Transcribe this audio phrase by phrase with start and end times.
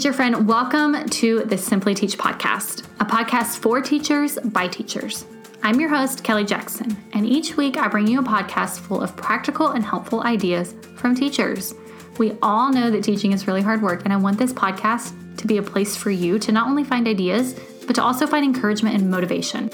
[0.00, 5.26] teacher friend, welcome to the Simply Teach podcast, a podcast for teachers by teachers.
[5.62, 9.14] I'm your host, Kelly Jackson, and each week I bring you a podcast full of
[9.14, 11.74] practical and helpful ideas from teachers.
[12.16, 15.46] We all know that teaching is really hard work, and I want this podcast to
[15.46, 18.94] be a place for you to not only find ideas, but to also find encouragement
[18.94, 19.68] and motivation.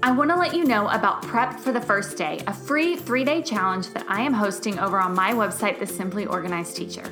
[0.00, 3.24] I want to let you know about Prep for the First Day, a free three
[3.24, 7.02] day challenge that I am hosting over on my website, The Simply Organized Teacher.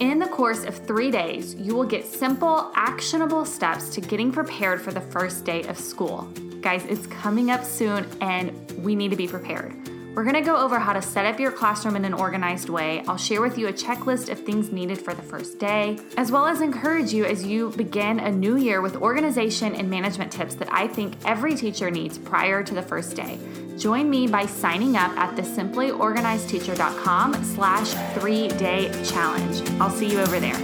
[0.00, 4.80] In the course of three days, you will get simple, actionable steps to getting prepared
[4.80, 6.22] for the first day of school.
[6.62, 8.50] Guys, it's coming up soon and
[8.82, 9.76] we need to be prepared.
[10.14, 13.04] We're gonna go over how to set up your classroom in an organized way.
[13.08, 16.46] I'll share with you a checklist of things needed for the first day, as well
[16.46, 20.72] as encourage you as you begin a new year with organization and management tips that
[20.72, 23.38] I think every teacher needs prior to the first day.
[23.80, 29.66] Join me by signing up at the simplyorganizedteacher.com slash three day challenge.
[29.80, 30.58] I'll see you over there.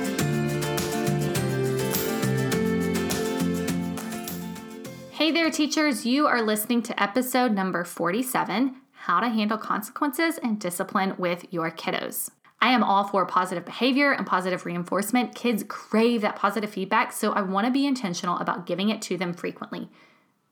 [5.13, 6.05] Hey there, teachers.
[6.05, 11.71] You are listening to episode number 47 how to handle consequences and discipline with your
[11.71, 12.33] kiddos.
[12.61, 15.35] I am all for positive behavior and positive reinforcement.
[15.35, 19.17] Kids crave that positive feedback, so I want to be intentional about giving it to
[19.17, 19.89] them frequently.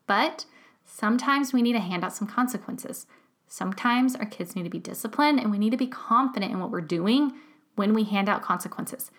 [0.06, 0.46] But
[0.84, 3.06] sometimes we need to hand out some consequences.
[3.46, 6.70] Sometimes our kids need to be disciplined and we need to be confident in what
[6.70, 7.32] we're doing
[7.74, 9.10] when we hand out consequences.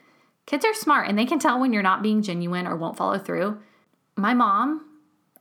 [0.46, 3.18] Kids are smart and they can tell when you're not being genuine or won't follow
[3.18, 3.58] through.
[4.16, 4.86] My mom,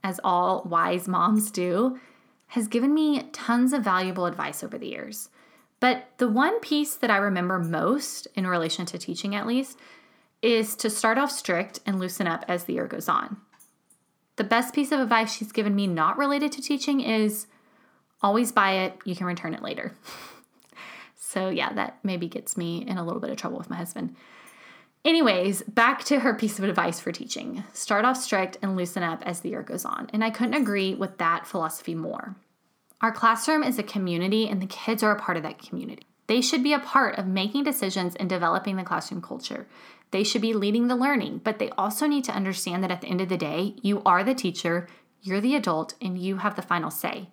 [0.02, 1.98] as all wise moms do,
[2.48, 5.28] has given me tons of valuable advice over the years.
[5.80, 9.78] But the one piece that I remember most, in relation to teaching at least,
[10.40, 13.38] is to start off strict and loosen up as the year goes on.
[14.36, 17.46] The best piece of advice she's given me, not related to teaching, is
[18.22, 19.92] always buy it, you can return it later.
[21.18, 24.16] so, yeah, that maybe gets me in a little bit of trouble with my husband.
[25.04, 29.22] Anyways, back to her piece of advice for teaching start off strict and loosen up
[29.26, 30.08] as the year goes on.
[30.14, 32.34] And I couldn't agree with that philosophy more.
[33.02, 36.06] Our classroom is a community, and the kids are a part of that community.
[36.26, 39.66] They should be a part of making decisions and developing the classroom culture.
[40.14, 43.08] They should be leading the learning, but they also need to understand that at the
[43.08, 44.86] end of the day, you are the teacher,
[45.20, 47.30] you're the adult, and you have the final say.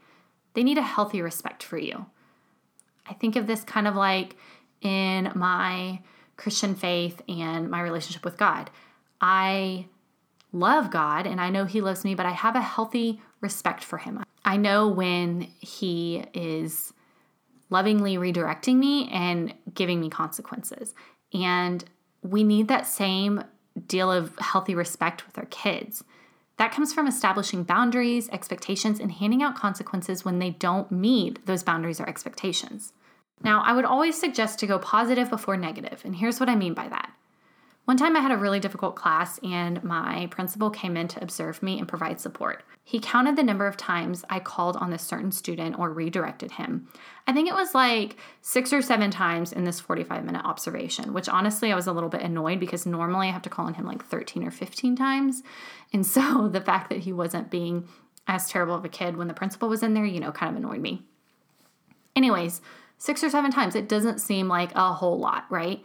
[0.56, 2.08] They need a healthy respect for you.
[3.08, 4.36] I think of this kind of like
[4.82, 6.02] in my
[6.38, 8.72] Christian faith and my relationship with God.
[9.22, 9.86] I
[10.52, 14.00] love God and I know He loves me, but I have a healthy respect for
[14.00, 14.24] Him.
[14.44, 16.94] I know when He is
[17.70, 20.96] lovingly redirecting me and giving me consequences.
[21.32, 21.86] And
[22.22, 23.44] we need that same
[23.88, 26.04] deal of healthy respect with our kids.
[26.58, 31.64] That comes from establishing boundaries, expectations, and handing out consequences when they don't meet those
[31.64, 32.94] boundaries or expectations.
[33.44, 36.74] Now, I would always suggest to go positive before negative, and here's what I mean
[36.74, 37.12] by that.
[37.92, 41.62] One time I had a really difficult class, and my principal came in to observe
[41.62, 42.64] me and provide support.
[42.86, 46.88] He counted the number of times I called on this certain student or redirected him.
[47.28, 51.28] I think it was like six or seven times in this 45 minute observation, which
[51.28, 53.86] honestly I was a little bit annoyed because normally I have to call on him
[53.86, 55.44] like 13 or 15 times.
[55.92, 57.90] And so the fact that he wasn't being
[58.26, 60.64] as terrible of a kid when the principal was in there, you know, kind of
[60.64, 61.04] annoyed me.
[62.16, 62.62] Anyways,
[62.98, 65.84] six or seven times, it doesn't seem like a whole lot, right?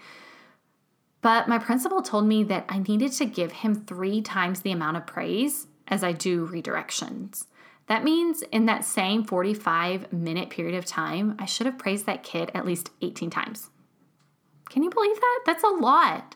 [1.23, 4.97] But my principal told me that I needed to give him three times the amount
[4.97, 7.47] of praise as I do redirections.
[7.87, 12.23] That means in that same 45 minute period of time, I should have praised that
[12.23, 13.71] kid at least 18 times.
[14.69, 15.41] Can you believe that?
[15.47, 16.35] That's a lot.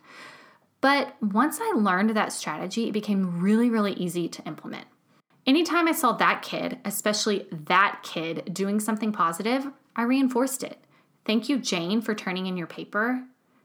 [0.81, 4.87] But once I learned that strategy, it became really, really easy to implement.
[5.47, 9.67] Anytime I saw that kid, especially that kid, doing something positive,
[9.97, 10.79] I reinforced it.
[11.25, 13.25] Thank you, Jane, for turning in your paper.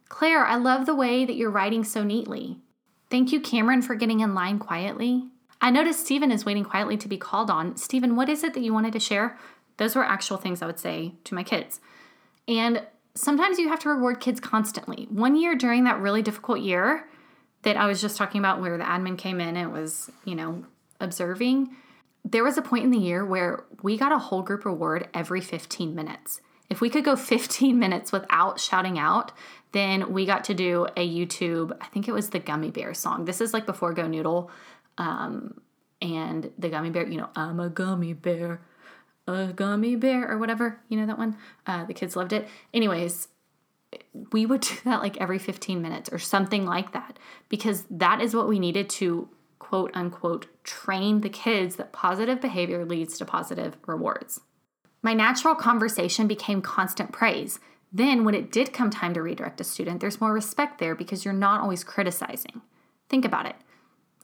[0.09, 2.57] Claire, I love the way that you're writing so neatly.
[3.09, 5.25] Thank you, Cameron, for getting in line quietly.
[5.61, 7.77] I noticed Stephen is waiting quietly to be called on.
[7.77, 9.37] Stephen, what is it that you wanted to share?
[9.77, 11.79] Those were actual things I would say to my kids.
[12.47, 12.85] And
[13.15, 15.07] sometimes you have to reward kids constantly.
[15.09, 17.07] One year during that really difficult year
[17.63, 20.65] that I was just talking about where the admin came in and was, you know,
[20.99, 21.75] observing,
[22.23, 25.41] there was a point in the year where we got a whole group reward every
[25.41, 26.41] 15 minutes.
[26.69, 29.31] If we could go 15 minutes without shouting out,
[29.75, 33.25] then we got to do a YouTube, I think it was the Gummy Bear song.
[33.25, 34.49] This is like before GoNoodle.
[34.97, 35.59] Um,
[36.01, 38.61] and the gummy bear, you know, I'm a gummy bear,
[39.27, 40.79] a gummy bear, or whatever.
[40.89, 41.37] You know that one?
[41.65, 42.47] Uh, the kids loved it.
[42.73, 43.27] Anyways,
[44.31, 47.17] we would do that like every 15 minutes or something like that
[47.49, 49.29] because that is what we needed to
[49.59, 54.41] quote unquote train the kids that positive behavior leads to positive rewards.
[55.01, 57.59] My natural conversation became constant praise.
[57.95, 61.23] Then, when it did come time to redirect a student, there's more respect there because
[61.23, 62.61] you're not always criticizing.
[63.07, 63.55] Think about it.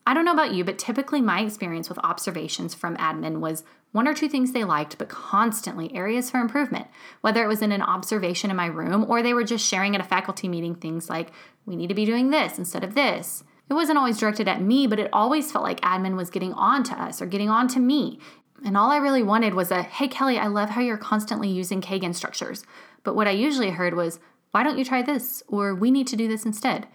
[0.06, 3.64] I don't know about you, but typically my experience with observations from admin was
[3.94, 6.88] one or two things they liked, but constantly areas for improvement.
[7.22, 10.02] Whether it was in an observation in my room or they were just sharing at
[10.02, 11.32] a faculty meeting things like,
[11.66, 13.46] we need to be doing this instead of this.
[13.70, 16.84] It wasn't always directed at me, but it always felt like admin was getting on
[16.84, 18.20] to us or getting on to me.
[18.66, 21.82] And all I really wanted was a, hey, Kelly, I love how you're constantly using
[21.82, 22.64] Kagan structures.
[23.04, 24.20] But what I usually heard was,
[24.52, 25.44] why don't you try this?
[25.48, 26.88] Or we need to do this instead.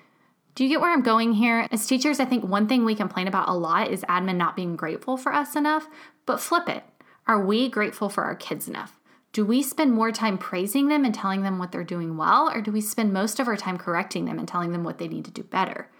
[0.55, 1.69] Do you get where I'm going here?
[1.70, 4.76] As teachers, I think one thing we complain about a lot is admin not being
[4.76, 5.87] grateful for us enough,
[6.25, 6.82] but flip it.
[7.26, 8.99] Are we grateful for our kids enough?
[9.32, 12.62] Do we spend more time praising them and telling them what they're doing well, or
[12.62, 15.26] do we spend most of our time correcting them and telling them what they need
[15.26, 15.91] to do better?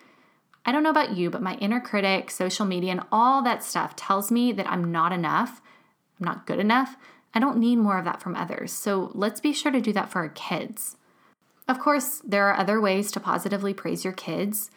[0.64, 3.94] I don't know about you, but my inner critic, social media, and all that stuff
[3.94, 5.61] tells me that I'm not enough,
[6.19, 6.97] I'm not good enough.
[7.36, 8.72] I don't need more of that from others.
[8.72, 10.96] So let's be sure to do that for our kids.
[11.68, 14.70] Of course, there are other ways to positively praise your kids.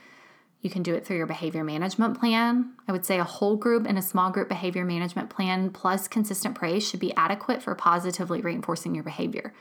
[0.61, 2.73] You can do it through your behavior management plan.
[2.85, 6.53] I would say a whole group and a small group behavior management plan plus consistent
[6.53, 9.53] praise should be adequate for positively reinforcing your behavior.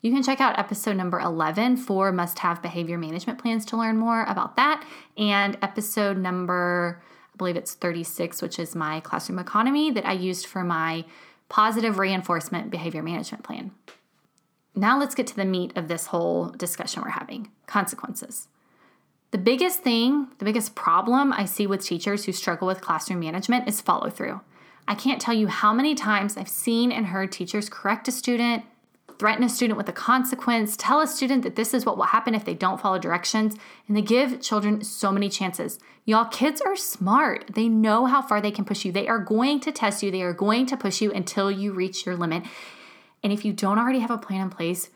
[0.00, 3.96] You can check out episode number 11 for must have behavior management plans to learn
[3.96, 4.84] more about that,
[5.16, 7.00] and episode number,
[7.32, 11.04] I believe it's 36, which is my classroom economy that I used for my
[11.50, 13.72] positive reinforcement behavior management plan.
[14.74, 18.48] Now let's get to the meat of this whole discussion we're having consequences.
[19.32, 23.68] The biggest thing, the biggest problem I see with teachers who struggle with classroom management
[23.68, 24.40] is follow through.
[24.88, 28.64] I can't tell you how many times I've seen and heard teachers correct a student,
[29.20, 32.34] threaten a student with a consequence, tell a student that this is what will happen
[32.34, 33.54] if they don't follow directions,
[33.86, 35.78] and they give children so many chances.
[36.06, 37.44] Y'all, kids are smart.
[37.52, 38.92] They know how far they can push you.
[38.92, 42.06] They are going to test you, they are going to push you until you reach
[42.06, 42.44] your limit.
[43.22, 44.88] And if you don't already have a plan in place,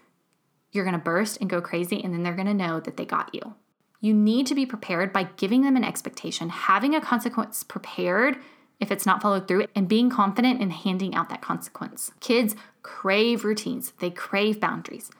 [0.72, 3.04] you're going to burst and go crazy, and then they're going to know that they
[3.04, 3.54] got you.
[4.00, 8.38] You need to be prepared by giving them an expectation, having a consequence prepared
[8.80, 12.10] if it's not followed through, and being confident in handing out that consequence.
[12.20, 15.10] Kids crave routines, they crave boundaries.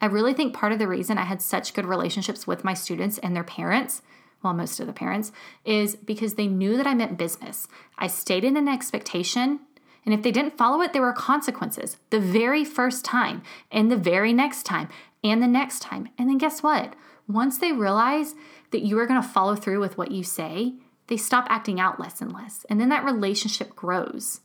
[0.00, 3.18] I really think part of the reason I had such good relationships with my students
[3.18, 4.02] and their parents,
[4.42, 5.32] well, most of the parents,
[5.64, 7.66] is because they knew that I meant business.
[7.98, 9.58] I stated an expectation
[10.04, 13.96] and if they didn't follow it, there were consequences the very first time, and the
[13.96, 14.88] very next time,
[15.22, 16.08] and the next time.
[16.18, 16.94] And then guess what?
[17.26, 18.34] Once they realize
[18.70, 20.74] that you are going to follow through with what you say,
[21.06, 22.66] they stop acting out less and less.
[22.68, 24.40] And then that relationship grows.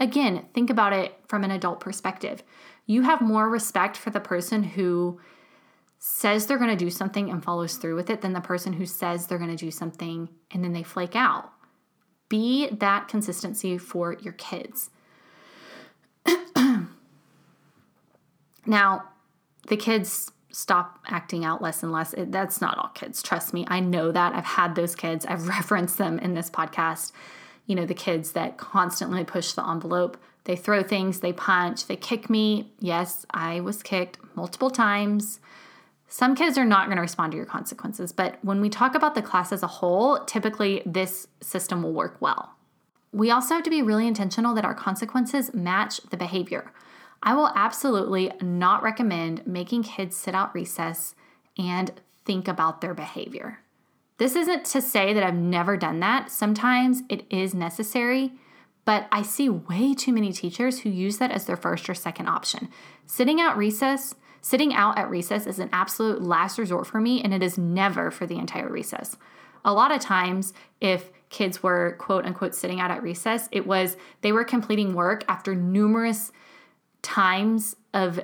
[0.00, 2.42] Again, think about it from an adult perspective.
[2.86, 5.20] You have more respect for the person who
[5.98, 8.86] says they're going to do something and follows through with it than the person who
[8.86, 11.52] says they're going to do something and then they flake out.
[12.30, 14.88] Be that consistency for your kids.
[18.66, 19.04] now,
[19.68, 22.14] the kids stop acting out less and less.
[22.14, 23.22] It, that's not all kids.
[23.22, 23.66] Trust me.
[23.68, 24.34] I know that.
[24.34, 25.26] I've had those kids.
[25.26, 27.12] I've referenced them in this podcast.
[27.70, 30.16] You know, the kids that constantly push the envelope.
[30.42, 32.72] They throw things, they punch, they kick me.
[32.80, 35.38] Yes, I was kicked multiple times.
[36.08, 39.14] Some kids are not going to respond to your consequences, but when we talk about
[39.14, 42.56] the class as a whole, typically this system will work well.
[43.12, 46.72] We also have to be really intentional that our consequences match the behavior.
[47.22, 51.14] I will absolutely not recommend making kids sit out recess
[51.56, 51.92] and
[52.24, 53.60] think about their behavior.
[54.20, 56.30] This isn't to say that I've never done that.
[56.30, 58.34] Sometimes it is necessary,
[58.84, 62.26] but I see way too many teachers who use that as their first or second
[62.26, 62.68] option.
[63.06, 67.34] Sitting out recess Sitting out at recess is an absolute last resort for me, and
[67.34, 69.16] it is never for the entire recess.
[69.66, 73.98] A lot of times, if kids were quote unquote sitting out at recess, it was
[74.22, 76.32] they were completing work after numerous
[77.02, 78.20] times of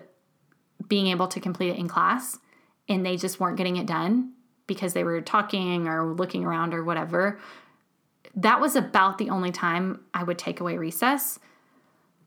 [0.88, 2.38] being able to complete it in class,
[2.88, 4.32] and they just weren't getting it done
[4.66, 7.38] because they were talking or looking around or whatever.
[8.34, 11.38] That was about the only time I would take away recess.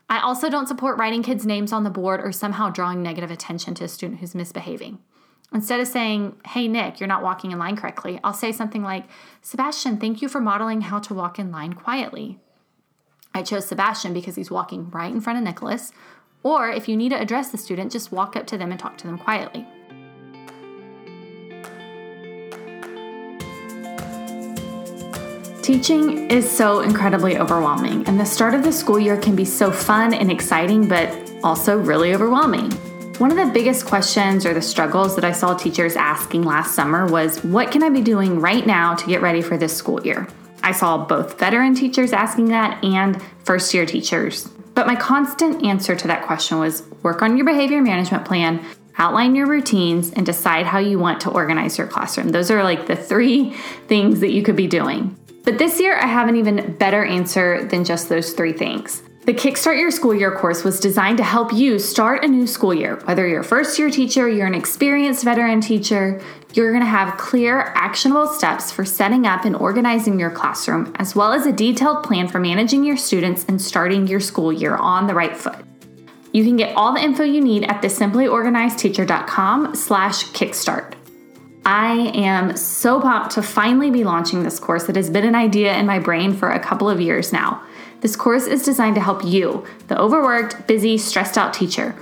[0.09, 3.75] I also don't support writing kids' names on the board or somehow drawing negative attention
[3.75, 4.99] to a student who's misbehaving.
[5.53, 9.05] Instead of saying, Hey, Nick, you're not walking in line correctly, I'll say something like,
[9.41, 12.39] Sebastian, thank you for modeling how to walk in line quietly.
[13.33, 15.91] I chose Sebastian because he's walking right in front of Nicholas.
[16.41, 18.97] Or if you need to address the student, just walk up to them and talk
[18.99, 19.67] to them quietly.
[25.61, 29.71] Teaching is so incredibly overwhelming, and the start of the school year can be so
[29.71, 32.71] fun and exciting, but also really overwhelming.
[33.19, 37.05] One of the biggest questions or the struggles that I saw teachers asking last summer
[37.05, 40.27] was what can I be doing right now to get ready for this school year?
[40.63, 44.47] I saw both veteran teachers asking that and first year teachers.
[44.73, 48.65] But my constant answer to that question was work on your behavior management plan,
[48.97, 52.29] outline your routines, and decide how you want to organize your classroom.
[52.29, 53.51] Those are like the three
[53.87, 55.18] things that you could be doing.
[55.43, 59.01] But this year, I have an even better answer than just those three things.
[59.25, 62.73] The Kickstart Your School Year course was designed to help you start a new school
[62.73, 62.95] year.
[63.03, 66.19] Whether you're a first year teacher, you're an experienced veteran teacher,
[66.53, 71.15] you're going to have clear, actionable steps for setting up and organizing your classroom, as
[71.15, 75.05] well as a detailed plan for managing your students and starting your school year on
[75.05, 75.63] the right foot.
[76.33, 80.93] You can get all the info you need at thesimplyorganizedteacher.com slash kickstart.
[81.65, 85.75] I am so pumped to finally be launching this course that has been an idea
[85.75, 87.61] in my brain for a couple of years now.
[88.01, 91.95] This course is designed to help you, the overworked, busy, stressed out teacher.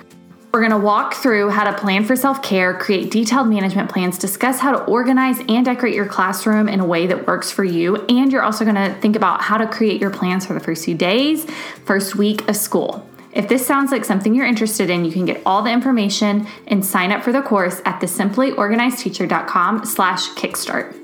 [0.53, 4.17] We're going to walk through how to plan for self care, create detailed management plans,
[4.17, 7.97] discuss how to organize and decorate your classroom in a way that works for you,
[8.07, 10.85] and you're also going to think about how to create your plans for the first
[10.85, 11.45] few days,
[11.85, 13.07] first week of school.
[13.37, 16.83] If this sounds like something you're interested in, you can get all the information and
[16.83, 20.95] sign up for the course at thesimplyorganizedteacher.com slash kickstart.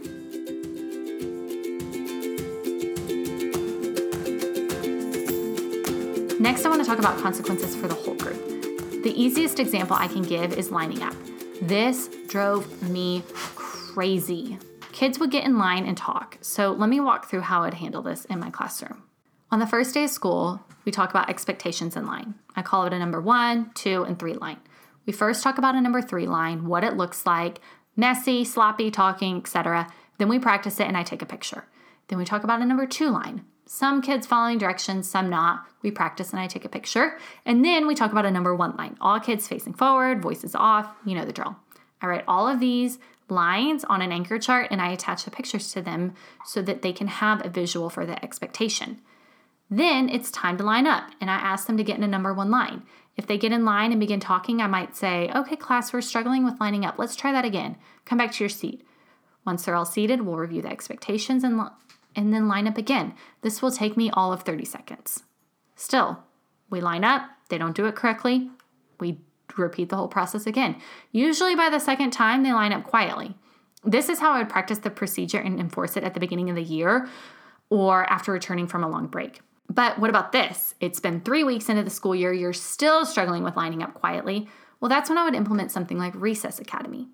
[6.39, 9.03] Next, I want to talk about consequences for the whole group.
[9.03, 11.13] The easiest example I can give is lining up.
[11.61, 14.57] This drove me crazy.
[14.91, 18.01] Kids would get in line and talk, so let me walk through how I'd handle
[18.01, 19.03] this in my classroom.
[19.51, 22.35] On the first day of school, we talk about expectations in line.
[22.55, 24.59] I call it a number one, two, and three line.
[25.05, 27.59] We first talk about a number three line, what it looks like,
[27.95, 29.91] messy, sloppy talking, etc.
[30.17, 31.65] Then we practice it and I take a picture.
[32.07, 35.65] Then we talk about a number two line, some kids following directions, some not.
[35.81, 37.17] We practice and I take a picture.
[37.45, 38.97] And then we talk about a number one line.
[39.01, 41.55] All kids facing forward, voices off, you know the drill.
[42.01, 42.99] I write all of these
[43.29, 46.13] lines on an anchor chart and I attach the pictures to them
[46.45, 49.01] so that they can have a visual for the expectation.
[49.75, 52.31] Then it's time to line up and I ask them to get in a number
[52.31, 52.83] one line.
[53.17, 56.45] If they get in line and begin talking, I might say, Okay, class, we're struggling
[56.45, 56.99] with lining up.
[56.99, 57.77] Let's try that again.
[58.05, 58.85] Come back to your seat.
[59.47, 61.59] Once they're all seated, we'll review the expectations and
[62.15, 63.15] and then line up again.
[63.41, 65.23] This will take me all of 30 seconds.
[65.75, 66.19] Still,
[66.69, 68.51] we line up, they don't do it correctly,
[68.99, 69.21] we
[69.57, 70.75] repeat the whole process again.
[71.11, 73.35] Usually by the second time, they line up quietly.
[73.83, 76.55] This is how I would practice the procedure and enforce it at the beginning of
[76.55, 77.09] the year
[77.71, 79.41] or after returning from a long break.
[79.69, 80.75] But what about this?
[80.79, 84.47] It's been three weeks into the school year, you're still struggling with lining up quietly.
[84.79, 87.07] Well, that's when I would implement something like Recess Academy.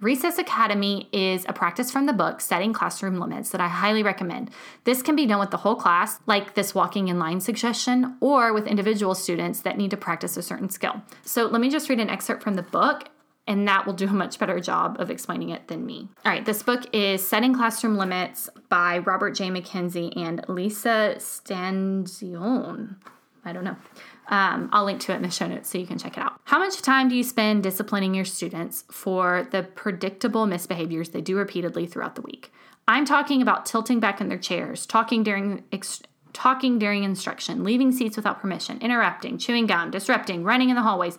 [0.00, 4.50] Recess Academy is a practice from the book, Setting Classroom Limits, that I highly recommend.
[4.82, 8.52] This can be done with the whole class, like this walking in line suggestion, or
[8.52, 11.00] with individual students that need to practice a certain skill.
[11.22, 13.08] So let me just read an excerpt from the book,
[13.46, 16.08] and that will do a much better job of explaining it than me.
[16.24, 19.50] All right, this book is Setting Classroom Limits by Robert J.
[19.50, 22.96] MacKenzie and Lisa Stanzione.
[23.44, 23.76] I don't know.
[24.28, 26.40] Um, I'll link to it in the show notes so you can check it out.
[26.44, 31.36] How much time do you spend disciplining your students for the predictable misbehaviors they do
[31.36, 32.50] repeatedly throughout the week?
[32.88, 37.92] I'm talking about tilting back in their chairs, talking during ex- talking during instruction, leaving
[37.92, 41.18] seats without permission, interrupting, chewing gum, disrupting, running in the hallways,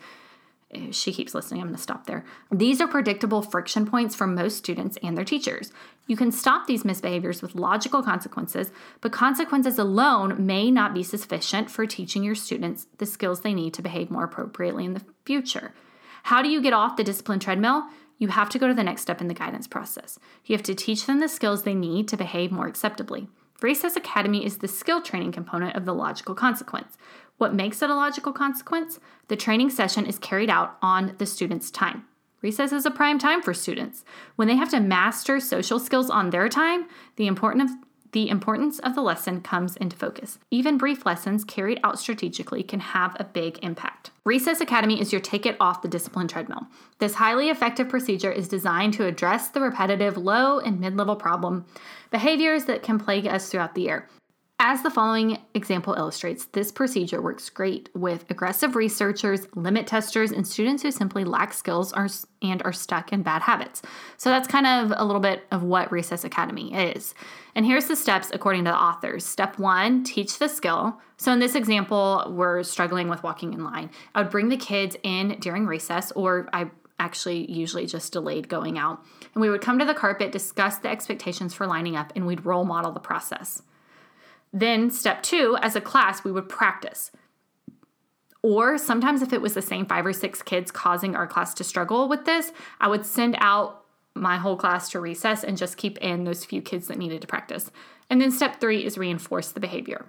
[0.91, 1.62] she keeps listening.
[1.62, 2.25] I'm going to stop there.
[2.51, 5.72] These are predictable friction points for most students and their teachers.
[6.07, 11.69] You can stop these misbehaviors with logical consequences, but consequences alone may not be sufficient
[11.69, 15.74] for teaching your students the skills they need to behave more appropriately in the future.
[16.24, 17.86] How do you get off the discipline treadmill?
[18.17, 20.17] You have to go to the next step in the guidance process.
[20.45, 23.27] You have to teach them the skills they need to behave more acceptably.
[23.62, 26.98] Recess Academy is the skill training component of the logical consequence.
[27.38, 29.00] What makes it a logical consequence?
[29.27, 32.06] The training session is carried out on the student's time.
[32.42, 34.06] Recess is a prime time for students.
[34.36, 37.77] When they have to master social skills on their time, the importance of
[38.12, 40.39] the importance of the lesson comes into focus.
[40.50, 44.12] Even brief lessons carried out strategically can have a big impact.
[44.24, 46.65] Recess Academy is your ticket off the discipline treadmill.
[47.00, 51.65] This highly effective procedure is designed to address the repetitive low and mid level problem
[52.10, 54.08] behaviors that can plague us throughout the year.
[54.57, 60.47] As the following example illustrates, this procedure works great with aggressive researchers, limit testers, and
[60.47, 61.93] students who simply lack skills
[62.41, 63.81] and are stuck in bad habits.
[64.15, 67.13] So that's kind of a little bit of what Recess Academy is.
[67.53, 69.25] And here's the steps according to the authors.
[69.25, 71.01] Step one, teach the skill.
[71.17, 73.89] So in this example, we're struggling with walking in line.
[74.15, 78.77] I would bring the kids in during recess, or I actually usually just delayed going
[78.77, 79.03] out.
[79.33, 82.45] And we would come to the carpet, discuss the expectations for lining up, and we'd
[82.45, 83.62] role model the process.
[84.55, 87.12] Then, step two, as a class, we would practice.
[88.41, 91.65] Or sometimes, if it was the same five or six kids causing our class to
[91.65, 93.83] struggle with this, I would send out
[94.13, 97.27] my whole class to recess and just keep in those few kids that needed to
[97.27, 97.69] practice.
[98.09, 100.05] And then, step three is reinforce the behavior.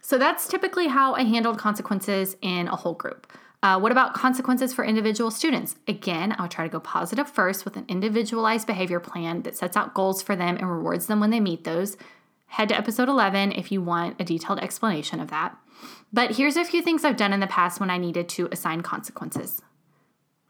[0.00, 3.26] So, that's typically how I handled consequences in a whole group.
[3.60, 5.74] Uh, what about consequences for individual students?
[5.88, 9.94] Again, I'll try to go positive first with an individualized behavior plan that sets out
[9.94, 11.96] goals for them and rewards them when they meet those.
[12.50, 15.56] Head to episode 11 if you want a detailed explanation of that.
[16.12, 18.82] But here's a few things I've done in the past when I needed to assign
[18.82, 19.62] consequences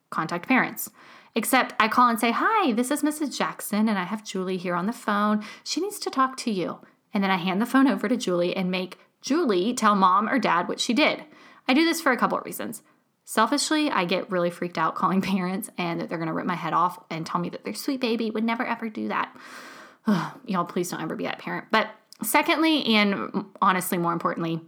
[0.09, 0.91] contact parents.
[1.35, 3.37] Except I call and say, Hi, this is Mrs.
[3.37, 5.45] Jackson, and I have Julie here on the phone.
[5.63, 6.81] She needs to talk to you.
[7.13, 10.39] And then I hand the phone over to Julie and make Julie tell mom or
[10.39, 11.23] dad what she did.
[11.69, 12.83] I do this for a couple of reasons.
[13.27, 16.73] Selfishly, I get really freaked out calling parents and that they're to rip my head
[16.73, 19.37] off and tell me that their sweet baby would never ever do that.
[20.07, 21.67] Y'all, please don't ever be that parent.
[21.71, 21.91] But
[22.23, 24.61] secondly, and honestly, more importantly,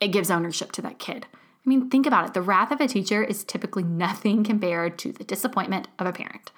[0.00, 1.26] it gives ownership to that kid.
[1.32, 2.34] I mean, think about it.
[2.34, 6.52] The wrath of a teacher is typically nothing compared to the disappointment of a parent.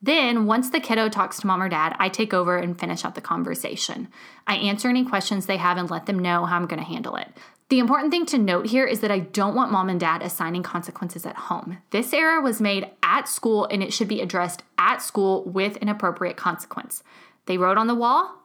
[0.00, 3.14] Then, once the kiddo talks to mom or dad, I take over and finish out
[3.14, 4.08] the conversation.
[4.46, 7.16] I answer any questions they have and let them know how I'm going to handle
[7.16, 7.28] it.
[7.68, 10.62] The important thing to note here is that I don't want mom and dad assigning
[10.62, 11.78] consequences at home.
[11.90, 15.88] This error was made at school and it should be addressed at school with an
[15.90, 17.02] appropriate consequence.
[17.44, 18.36] They wrote on the wall,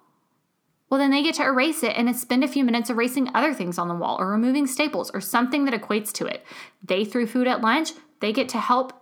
[0.90, 3.78] well, then they get to erase it and spend a few minutes erasing other things
[3.80, 6.46] on the wall or removing staples or something that equates to it.
[6.84, 8.94] They threw food at lunch, they get to help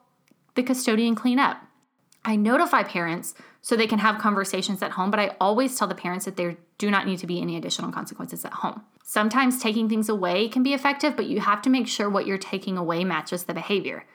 [0.55, 1.61] the custodian clean up.
[2.23, 5.95] I notify parents so they can have conversations at home, but I always tell the
[5.95, 8.81] parents that there do not need to be any additional consequences at home.
[9.03, 12.37] Sometimes taking things away can be effective, but you have to make sure what you're
[12.39, 14.05] taking away matches the behavior.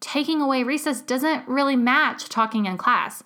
[0.00, 3.22] Taking away recess doesn't really match talking in class.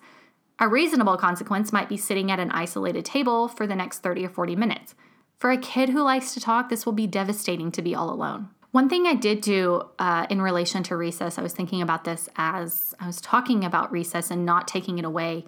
[0.59, 4.29] A reasonable consequence might be sitting at an isolated table for the next 30 or
[4.29, 4.93] 40 minutes.
[5.39, 8.49] For a kid who likes to talk, this will be devastating to be all alone.
[8.71, 12.29] One thing I did do uh, in relation to recess, I was thinking about this
[12.37, 15.45] as I was talking about recess and not taking it away.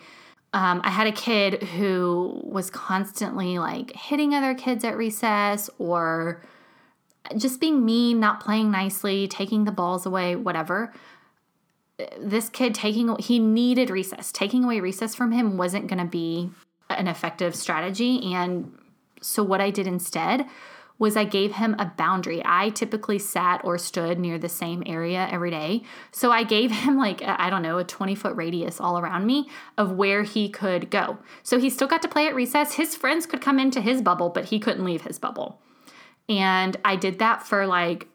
[0.51, 6.43] Um, I had a kid who was constantly like hitting other kids at recess or
[7.37, 10.93] just being mean, not playing nicely, taking the balls away, whatever
[12.19, 14.31] this kid taking he needed recess.
[14.31, 16.49] Taking away recess from him wasn't going to be
[16.89, 18.77] an effective strategy and
[19.21, 20.45] so what I did instead
[21.03, 22.41] was I gave him a boundary.
[22.45, 25.83] I typically sat or stood near the same area every day.
[26.11, 29.49] So I gave him like I don't know, a 20 foot radius all around me
[29.77, 31.17] of where he could go.
[31.43, 32.75] So he still got to play at recess.
[32.75, 35.59] His friends could come into his bubble, but he couldn't leave his bubble.
[36.29, 38.07] And I did that for like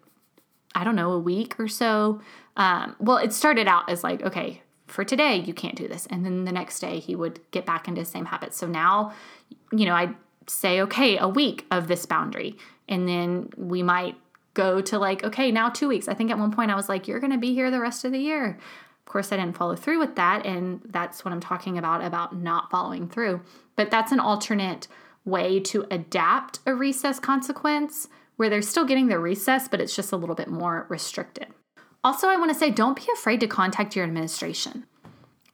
[0.75, 2.23] I don't know, a week or so.
[2.57, 6.07] Um, well, it started out as like, okay, for today, you can't do this.
[6.07, 8.57] And then the next day, he would get back into the same habits.
[8.57, 9.13] So now,
[9.73, 10.15] you know, I'd
[10.47, 12.57] say, okay, a week of this boundary.
[12.89, 14.17] And then we might
[14.55, 16.09] go to like, okay, now two weeks.
[16.09, 18.05] I think at one point I was like, you're going to be here the rest
[18.05, 18.59] of the year.
[19.07, 20.45] Of course, I didn't follow through with that.
[20.45, 23.41] And that's what I'm talking about, about not following through.
[23.77, 24.89] But that's an alternate
[25.25, 30.13] way to adapt a recess consequence where they're still getting their recess, but it's just
[30.13, 31.49] a little bit more restricted.
[32.05, 34.87] Also, I want to say don't be afraid to contact your administration,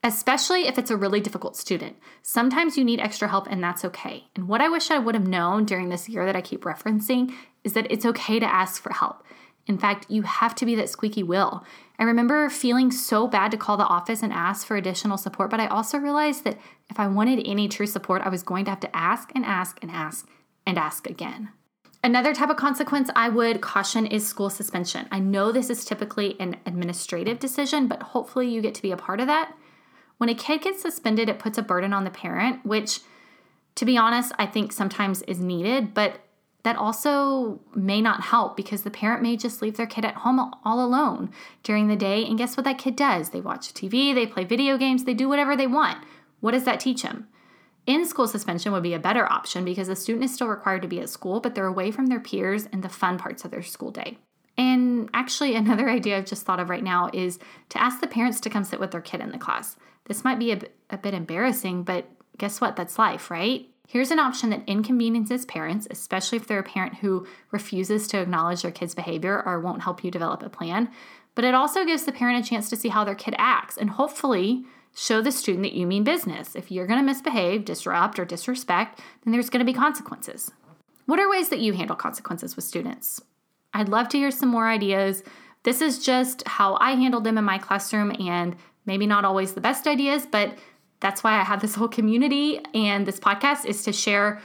[0.05, 1.95] especially if it's a really difficult student.
[2.21, 4.25] Sometimes you need extra help, and that's okay.
[4.35, 7.33] And what I wish I would have known during this year that I keep referencing
[7.63, 9.23] is that it's okay to ask for help.
[9.65, 11.65] In fact, you have to be that squeaky wheel.
[11.97, 15.59] I remember feeling so bad to call the office and ask for additional support, but
[15.59, 18.81] I also realized that if I wanted any true support, I was going to have
[18.81, 20.27] to ask and ask and ask
[20.67, 21.49] and ask again.
[22.03, 25.07] Another type of consequence I would caution is school suspension.
[25.11, 28.97] I know this is typically an administrative decision, but hopefully you get to be a
[28.97, 29.55] part of that.
[30.17, 33.01] When a kid gets suspended, it puts a burden on the parent, which,
[33.75, 36.21] to be honest, I think sometimes is needed, but
[36.63, 40.39] that also may not help because the parent may just leave their kid at home
[40.39, 41.29] all alone
[41.61, 42.25] during the day.
[42.25, 43.29] And guess what that kid does?
[43.29, 46.03] They watch TV, they play video games, they do whatever they want.
[46.39, 47.27] What does that teach them?
[47.85, 50.87] In school suspension would be a better option because the student is still required to
[50.87, 53.61] be at school, but they're away from their peers and the fun parts of their
[53.61, 54.17] school day.
[54.57, 57.39] And actually, another idea I've just thought of right now is
[57.69, 59.75] to ask the parents to come sit with their kid in the class.
[60.05, 62.75] This might be a, bit embarrassing, but guess what?
[62.75, 63.67] That's life, right?
[63.87, 68.61] Here's an option that inconveniences parents, especially if they're a parent who refuses to acknowledge
[68.61, 70.89] their kid's behavior or won't help you develop a plan.
[71.35, 73.91] But it also gives the parent a chance to see how their kid acts and
[73.91, 74.65] hopefully
[74.95, 76.55] show the student that you mean business.
[76.55, 80.51] If you're going to misbehave, disrupt, or disrespect, then there's going to be consequences.
[81.05, 83.21] What are ways that you handle consequences with students?
[83.75, 85.21] I'd love to hear some more ideas.
[85.63, 89.61] This is just how I handled them in my classroom, and maybe not always the
[89.61, 90.57] best ideas, but
[91.01, 94.41] that's why I have this whole community and this podcast is to share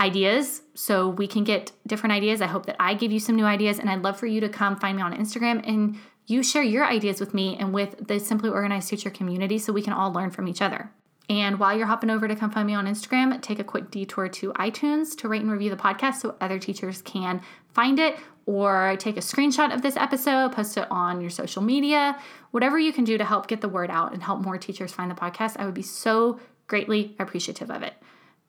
[0.00, 2.40] ideas so we can get different ideas.
[2.40, 4.48] I hope that I give you some new ideas, and I'd love for you to
[4.48, 8.18] come find me on Instagram and you share your ideas with me and with the
[8.18, 10.90] Simply Organized Teacher community so we can all learn from each other.
[11.28, 14.28] And while you're hopping over to come find me on Instagram, take a quick detour
[14.28, 17.42] to iTunes to rate and review the podcast so other teachers can
[17.72, 18.16] find it.
[18.46, 22.18] Or take a screenshot of this episode, post it on your social media,
[22.52, 25.10] whatever you can do to help get the word out and help more teachers find
[25.10, 27.94] the podcast, I would be so greatly appreciative of it.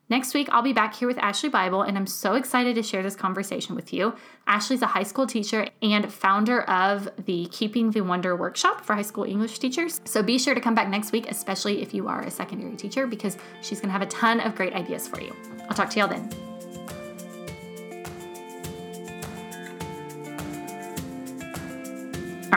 [0.10, 3.04] Next week, I'll be back here with Ashley Bible, and I'm so excited to share
[3.04, 4.14] this conversation with you.
[4.46, 9.02] Ashley's a high school teacher and founder of the Keeping the Wonder workshop for high
[9.02, 10.00] school English teachers.
[10.06, 13.06] So be sure to come back next week, especially if you are a secondary teacher,
[13.06, 15.36] because she's going to have a ton of great ideas for you.
[15.68, 16.47] I'll talk to y'all then.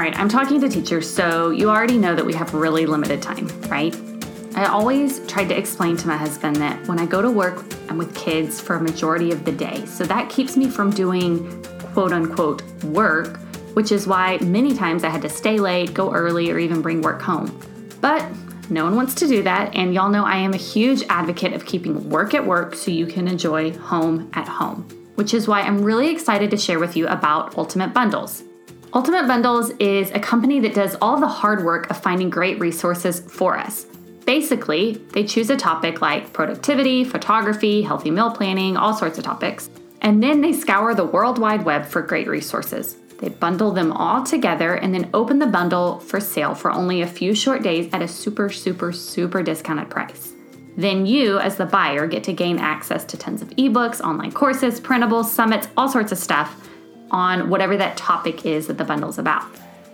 [0.00, 3.20] All right, I'm talking to teachers, so you already know that we have really limited
[3.20, 3.94] time, right?
[4.54, 7.98] I always tried to explain to my husband that when I go to work, I'm
[7.98, 9.84] with kids for a majority of the day.
[9.84, 13.36] So that keeps me from doing quote unquote work,
[13.74, 17.02] which is why many times I had to stay late, go early, or even bring
[17.02, 17.60] work home.
[18.00, 18.26] But
[18.70, 21.66] no one wants to do that, and y'all know I am a huge advocate of
[21.66, 25.82] keeping work at work so you can enjoy home at home, which is why I'm
[25.82, 28.44] really excited to share with you about Ultimate Bundles.
[28.92, 33.20] Ultimate Bundles is a company that does all the hard work of finding great resources
[33.20, 33.86] for us.
[34.26, 39.70] Basically, they choose a topic like productivity, photography, healthy meal planning, all sorts of topics,
[40.00, 42.96] and then they scour the World Wide Web for great resources.
[43.20, 47.06] They bundle them all together and then open the bundle for sale for only a
[47.06, 50.32] few short days at a super, super, super discounted price.
[50.76, 54.80] Then you, as the buyer, get to gain access to tons of ebooks, online courses,
[54.80, 56.66] printables, summits, all sorts of stuff
[57.10, 59.44] on whatever that topic is that the bundle's about.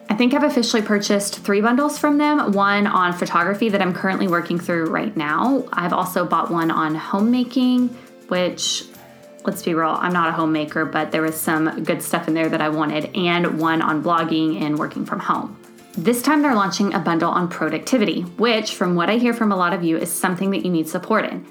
[0.09, 4.29] I think I've officially purchased three bundles from them one on photography that I'm currently
[4.29, 5.65] working through right now.
[5.73, 7.89] I've also bought one on homemaking,
[8.29, 8.85] which,
[9.45, 12.49] let's be real, I'm not a homemaker, but there was some good stuff in there
[12.49, 15.61] that I wanted, and one on blogging and working from home.
[15.99, 19.57] This time they're launching a bundle on productivity, which, from what I hear from a
[19.57, 21.47] lot of you, is something that you need support in.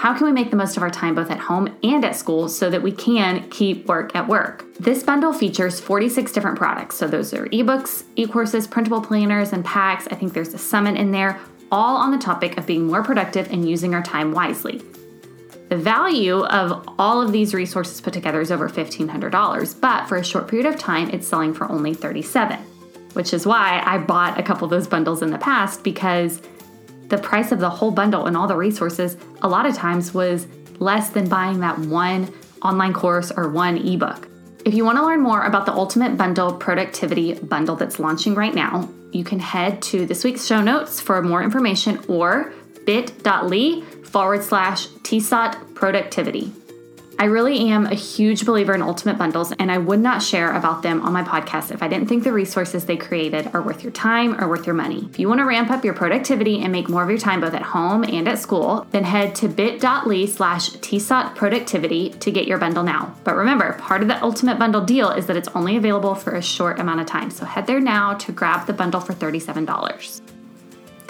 [0.00, 2.48] How can we make the most of our time both at home and at school
[2.48, 4.64] so that we can keep work at work?
[4.78, 6.96] This bundle features 46 different products.
[6.96, 10.08] So those are ebooks, e-courses, printable planners, and packs.
[10.10, 11.38] I think there's a summit in there,
[11.70, 14.80] all on the topic of being more productive and using our time wisely.
[15.68, 20.24] The value of all of these resources put together is over $1,500, but for a
[20.24, 22.58] short period of time, it's selling for only 37,
[23.12, 26.40] which is why I bought a couple of those bundles in the past because
[27.10, 30.46] the price of the whole bundle and all the resources a lot of times was
[30.78, 34.28] less than buying that one online course or one ebook.
[34.64, 38.54] If you want to learn more about the Ultimate Bundle Productivity Bundle that's launching right
[38.54, 42.52] now, you can head to this week's show notes for more information or
[42.86, 46.52] bit.ly forward slash TSOT productivity.
[47.20, 50.80] I really am a huge believer in ultimate bundles, and I would not share about
[50.82, 53.92] them on my podcast if I didn't think the resources they created are worth your
[53.92, 55.06] time or worth your money.
[55.10, 57.52] If you want to ramp up your productivity and make more of your time both
[57.52, 62.56] at home and at school, then head to bit.ly slash tsot productivity to get your
[62.56, 63.14] bundle now.
[63.22, 66.40] But remember, part of the ultimate bundle deal is that it's only available for a
[66.40, 67.30] short amount of time.
[67.30, 70.22] So head there now to grab the bundle for $37.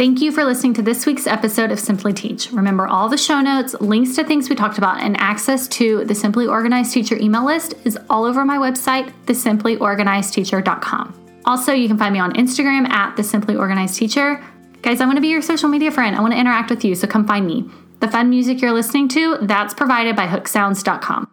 [0.00, 2.50] Thank you for listening to this week's episode of Simply Teach.
[2.52, 6.14] Remember, all the show notes, links to things we talked about, and access to the
[6.14, 11.42] Simply Organized Teacher email list is all over my website, thesimplyorganizedteacher.com.
[11.44, 14.42] Also, you can find me on Instagram at the Simply Organized Teacher.
[14.80, 16.16] Guys, I want to be your social media friend.
[16.16, 17.68] I want to interact with you, so come find me.
[17.98, 21.30] The fun music you're listening to, that's provided by hooksounds.com.